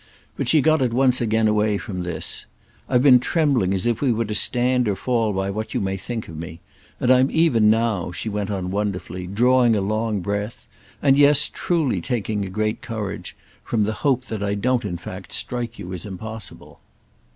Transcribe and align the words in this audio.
But 0.35 0.49
she 0.49 0.61
got 0.63 0.81
at 0.81 0.93
once 0.93 1.21
again 1.21 1.47
away 1.47 1.77
from 1.77 2.01
this. 2.01 2.47
"I've 2.89 3.03
been 3.03 3.19
trembling 3.19 3.71
as 3.71 3.85
if 3.85 4.01
we 4.01 4.11
were 4.11 4.25
to 4.25 4.33
stand 4.33 4.87
or 4.87 4.95
fall 4.95 5.31
by 5.31 5.51
what 5.51 5.75
you 5.75 5.79
may 5.79 5.95
think 5.95 6.27
of 6.27 6.35
me; 6.35 6.59
and 6.99 7.11
I'm 7.13 7.29
even 7.29 7.69
now," 7.69 8.11
she 8.11 8.27
went 8.27 8.49
on 8.49 8.71
wonderfully, 8.71 9.27
"drawing 9.27 9.75
a 9.75 9.81
long 9.81 10.19
breath—and, 10.21 11.19
yes, 11.19 11.51
truly 11.53 12.01
taking 12.01 12.43
a 12.43 12.49
great 12.49 12.81
courage—from 12.81 13.83
the 13.83 13.93
hope 14.01 14.25
that 14.25 14.41
I 14.41 14.55
don't 14.55 14.85
in 14.85 14.97
fact 14.97 15.33
strike 15.33 15.77
you 15.77 15.93
as 15.93 16.03
impossible." 16.07 16.79